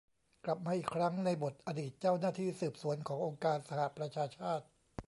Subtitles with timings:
[0.45, 4.65] กลับมาอีกครั้งในบทอดีตเจ้าหน้าที่สืบสวนขององค์การสหประชาชาติ